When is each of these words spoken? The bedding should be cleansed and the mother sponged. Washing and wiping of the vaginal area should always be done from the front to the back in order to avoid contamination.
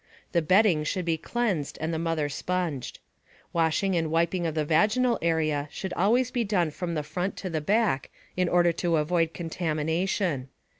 The 0.31 0.41
bedding 0.41 0.83
should 0.83 1.05
be 1.05 1.15
cleansed 1.15 1.77
and 1.79 1.93
the 1.93 1.99
mother 1.99 2.27
sponged. 2.27 2.97
Washing 3.53 3.95
and 3.95 4.09
wiping 4.09 4.47
of 4.47 4.55
the 4.55 4.65
vaginal 4.65 5.19
area 5.21 5.67
should 5.69 5.93
always 5.93 6.31
be 6.31 6.43
done 6.43 6.71
from 6.71 6.95
the 6.95 7.03
front 7.03 7.37
to 7.37 7.51
the 7.51 7.61
back 7.61 8.09
in 8.35 8.49
order 8.49 8.71
to 8.71 8.95
avoid 8.97 9.31
contamination. 9.35 10.49